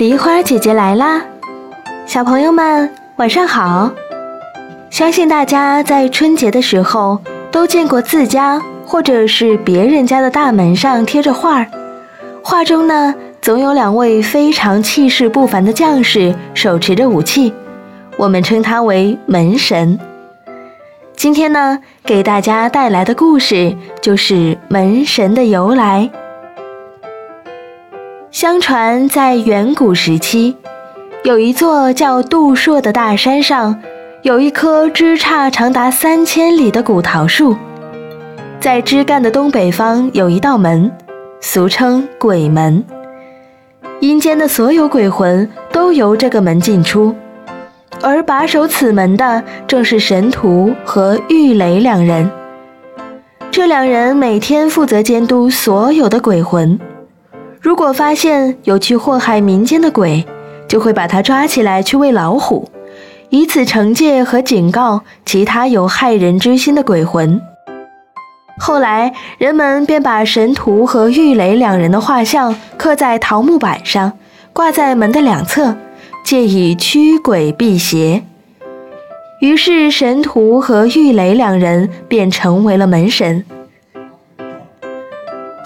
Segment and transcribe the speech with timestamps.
[0.00, 1.20] 梨花姐姐来啦，
[2.06, 3.92] 小朋友们晚上好。
[4.88, 7.18] 相信大家在春节的时候
[7.52, 11.66] 都见过自家或者是别人家的大门上贴着画儿，
[12.42, 17.52] 画中呢总有两位非常气势不凡的将士手持着武器，
[18.16, 19.98] 我们称他为门神。
[21.14, 26.08] 今天呢，给大家带来的故事就是门神的由来。
[28.32, 30.54] 相传，在远古时期，
[31.24, 33.76] 有一座叫杜朔的大山上，
[34.22, 37.56] 有一棵枝杈长达三千里的古桃树。
[38.60, 40.92] 在枝干的东北方有一道门，
[41.40, 42.84] 俗称鬼门。
[43.98, 47.12] 阴间的所有鬼魂都由这个门进出，
[48.00, 52.30] 而把守此门的正是神荼和郁垒两人。
[53.50, 56.78] 这两人每天负责监督所有的鬼魂。
[57.60, 60.24] 如果发现有去祸害民间的鬼，
[60.66, 62.66] 就会把他抓起来去喂老虎，
[63.28, 67.38] 以此惩戒和警告其他有害人之心的鬼魂。
[68.58, 74.12] 后来，人们便把神荼和郁垒两人的画像刻在桃木板上，
[74.54, 75.76] 挂在门的两侧，
[76.24, 78.22] 借以驱鬼辟邪。
[79.42, 83.44] 于是，神荼和郁垒两人便成为了门神。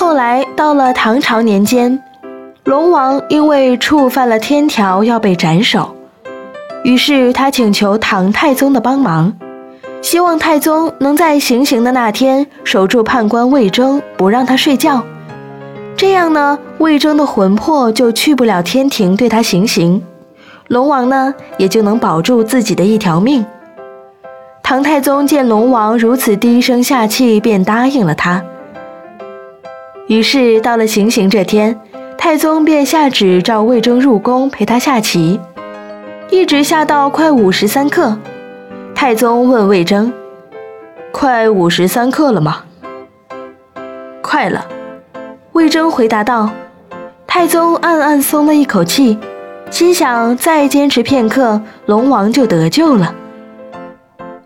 [0.00, 2.00] 后来到了唐朝年间，
[2.62, 5.92] 龙王因为触犯了天条要被斩首，
[6.84, 9.32] 于是他请求唐太宗的帮忙，
[10.00, 15.02] 希望太宗能在行刑的那天守住判官魏征，不让他睡觉。
[15.96, 20.00] 这样呢，魏征的魂魄就去不了天庭对他行刑，
[20.68, 23.44] 龙王呢也就能保住自己的一条命。
[24.62, 28.40] 唐太宗见龙王如此低声下气，便答应了他。
[30.08, 31.78] 于是到了行刑这天，
[32.16, 35.38] 太宗便下旨召魏征入宫陪他下棋，
[36.30, 38.16] 一直下到快午时三刻。
[38.94, 40.10] 太宗问魏征
[41.12, 42.64] ：“快午时三刻了吗
[44.22, 44.66] ？”“快了。”
[45.52, 46.48] 魏征回答道。
[47.26, 49.18] 太宗暗暗松了一口气，
[49.70, 53.14] 心想再坚持片刻，龙王就得救了。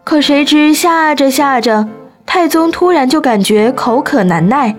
[0.03, 1.89] 可谁知下着下着，
[2.27, 4.75] 太宗突然就感觉口渴难耐。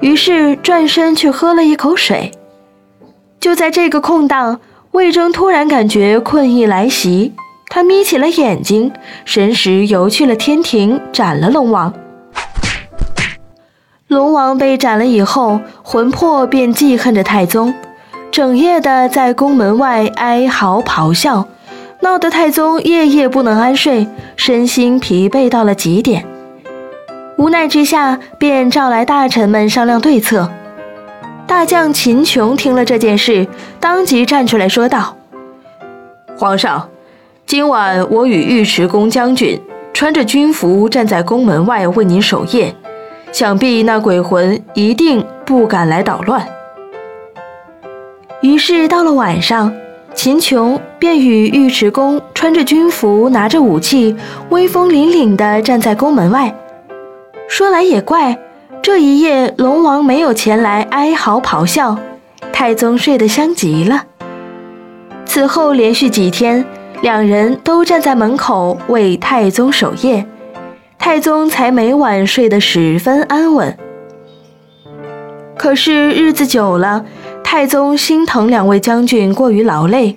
[0.00, 2.32] 于是转身去喝了一口水。
[3.38, 4.60] 就在这个空档，
[4.92, 7.32] 魏征突然感觉困意来袭，
[7.68, 8.92] 他眯起了眼睛，
[9.24, 11.92] 神识游去了天庭，斩了龙王。
[14.08, 17.72] 龙王被斩了以后，魂魄便记恨着太宗，
[18.30, 21.46] 整夜的在宫门外哀嚎咆哮，
[22.00, 26.26] 闹得太宗夜夜不能安睡，身心疲惫到了极点。
[27.40, 30.46] 无奈之下，便召来大臣们商量对策。
[31.46, 33.48] 大将秦琼听了这件事，
[33.80, 35.16] 当即站出来说道
[36.36, 36.86] ：“皇上，
[37.46, 39.58] 今晚我与尉迟恭将军
[39.94, 42.74] 穿着军服站在宫门外为您守夜，
[43.32, 46.46] 想必那鬼魂一定不敢来捣乱。”
[48.42, 49.72] 于是到了晚上，
[50.14, 54.14] 秦琼便与尉迟恭穿着军服，拿着武器，
[54.50, 56.54] 威风凛凛地站在宫门外。
[57.50, 58.38] 说来也怪，
[58.80, 61.98] 这一夜龙王没有前来哀嚎咆哮，
[62.52, 64.04] 太宗睡得香极了。
[65.26, 66.64] 此后连续几天，
[67.02, 70.24] 两人都站在门口为太宗守夜，
[70.96, 73.76] 太宗才每晚睡得十分安稳。
[75.58, 77.04] 可是日子久了，
[77.42, 80.16] 太宗心疼两位将军过于劳累，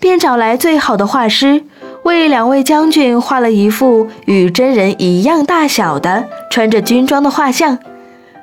[0.00, 1.62] 便找来最好的画师。
[2.04, 7.78] 为两位将军画了一幅与真人一样大小的穿着军装的画像，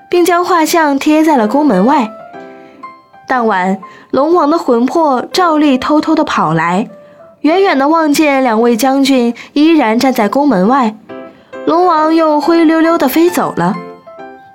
[0.09, 2.09] 并将画像贴在了宫门外。
[3.27, 3.77] 当晚，
[4.11, 6.87] 龙王的魂魄照例偷偷地跑来，
[7.41, 10.95] 远远地望见两位将军依然站在宫门外，
[11.65, 13.75] 龙王又灰溜溜地飞走了。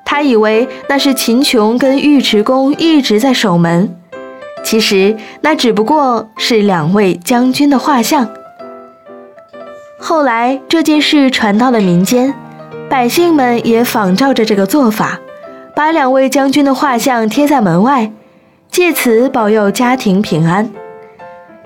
[0.04, 3.94] 他以为那是秦琼跟尉迟恭一直在守门，
[4.64, 8.26] 其实那只不过是两位将军的画像。
[10.06, 12.34] 后来这件事传到了民间，
[12.90, 15.18] 百姓们也仿照着这个做法，
[15.74, 18.12] 把两位将军的画像贴在门外，
[18.70, 20.68] 借此保佑家庭平安。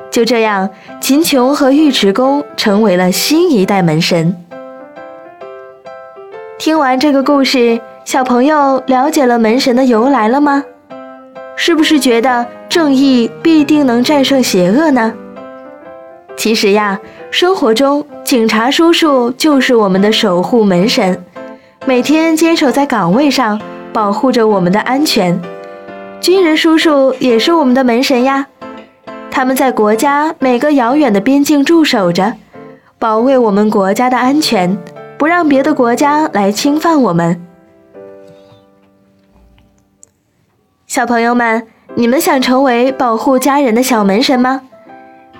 [0.08, 0.70] 就这样，
[1.00, 4.32] 秦琼和尉迟恭成为了新一代门神。
[6.60, 10.62] 听完这个故事，小朋友了解了门神的由来了吗？
[11.56, 15.12] 是不是觉得正义必定能战胜邪恶呢？
[16.38, 16.98] 其实呀，
[17.32, 21.24] 生活中警察叔叔就是我们的守护门神，
[21.84, 23.60] 每天坚守在岗位上，
[23.92, 25.38] 保护着我们的安全。
[26.20, 28.46] 军人叔叔也是我们的门神呀，
[29.32, 32.32] 他们在国家每个遥远的边境驻守着，
[33.00, 34.78] 保卫我们国家的安全，
[35.18, 37.44] 不让别的国家来侵犯我们。
[40.86, 44.62] 小朋友们，你们想成为保护家人的小门神吗？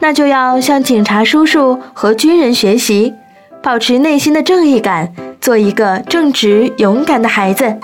[0.00, 3.14] 那就要向警察叔叔和军人学习，
[3.62, 7.76] 保持内心的正义感，做一个正直勇敢的孩子。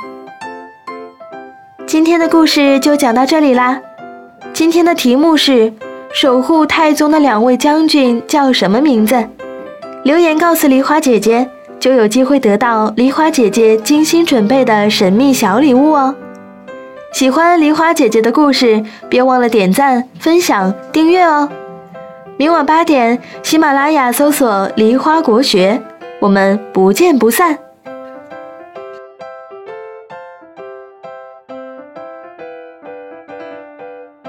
[1.87, 3.81] 今天的故事就讲到这里啦。
[4.53, 5.73] 今天的题目是：
[6.13, 9.29] 守护太宗的两位将军叫什么名字？
[10.05, 11.49] 留言告诉梨花姐姐，
[11.81, 16.15] 就有机会得到梨花姐姐精心准备的神秘小礼物哦。
[17.13, 21.49] 喜欢梨花姐姐的故事，别忘了点赞、分享、订阅哦。
[22.37, 25.81] 明晚八点，喜马拉雅搜索“梨花国学”，
[26.21, 27.57] 我们不见不散。